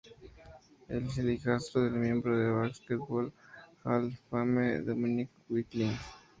Es 0.89 1.19
el 1.19 1.29
hijastro 1.29 1.83
del 1.83 1.93
miembro 1.93 2.35
del 2.35 2.53
Basketball 2.53 3.31
Hall 3.83 4.07
of 4.07 4.13
Fame 4.31 4.79
Dominique 4.81 5.31
Wilkins. 5.47 5.99